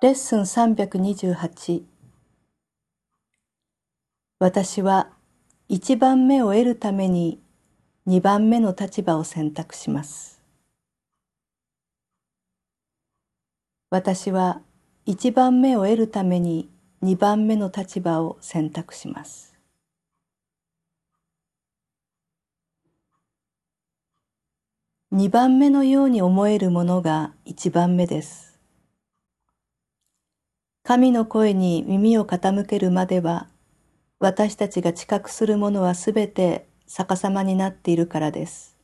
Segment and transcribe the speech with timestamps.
[0.00, 1.82] レッスン328
[4.38, 5.08] 私は
[5.68, 7.40] 一番目を得るために
[8.06, 10.40] 二番目の立場を選択します。
[13.90, 14.60] 私は
[15.04, 16.70] 一番目を得るために
[17.02, 19.58] 二番目の立場を選択します。
[25.10, 28.47] 二番目のように思えるものが一番目です。
[30.88, 33.46] 神の声に耳を傾けるまでは、
[34.20, 38.74] 私たちが知覚するものはすべて逆さまになっているからです。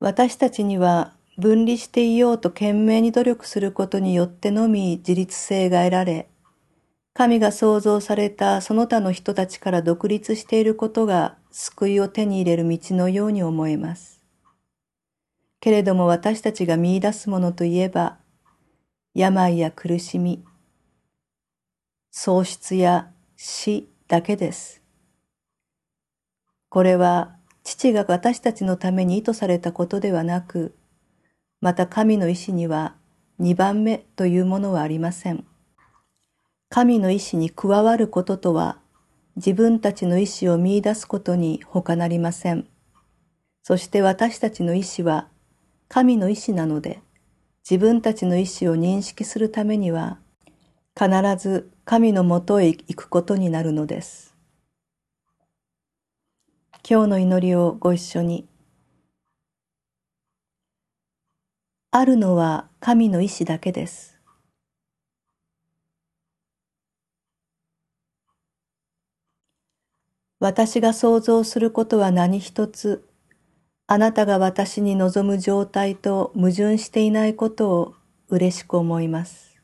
[0.00, 6.28] 私たちには分離していようと懸命に努力することによってのみ自立性が得られ、
[7.14, 14.20] 神が創造されたその他の人たちから独立していることが救いを手に入れる道のように思えます。
[15.58, 18.18] けれども私たちが見出すものといえば、
[19.14, 20.42] 病や苦しみ、
[22.10, 24.82] 喪失や死だけです。
[26.70, 30.74] これは父が私たちのために意図されたことではなく、
[31.60, 32.94] また神の意志には
[33.38, 35.44] 二番目というものはありません。
[36.70, 38.78] 神の意志に加わることとは、
[39.36, 42.66] 自分たちの意志を見出すことに他なりません。
[43.62, 45.28] そして私たちの意志は
[45.88, 47.02] 神の意志なので、
[47.68, 50.18] 自分たちの意志を認識するためには、
[50.98, 54.34] 必ず神のもとへ行くことになるのです。
[56.88, 58.48] 今日の祈りをご一緒に。
[61.92, 64.18] あるのは神の意志だけです。
[70.40, 73.08] 私が想像することは何一つ、
[73.86, 77.94] あなたが私に望む状態と矛盾していないことを
[78.28, 79.62] 嬉しく思います。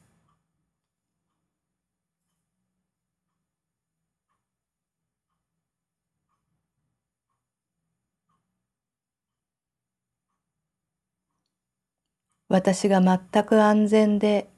[12.51, 14.51] 私が全く安全で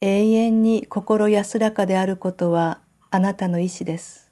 [0.00, 2.80] 永遠に心安らかであることは
[3.10, 4.29] あなたの意志です。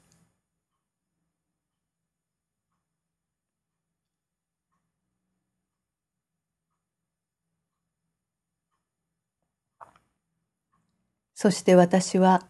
[11.41, 12.45] そして私は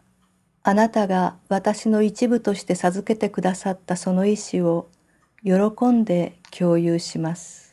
[0.64, 4.90] あなたが私の一部として授けてくださったその意志を
[5.44, 7.69] 喜んで共有します。